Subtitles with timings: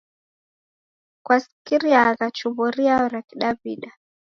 [1.25, 3.89] Kwasikiriagha chumbo riao ra Kidawi'da?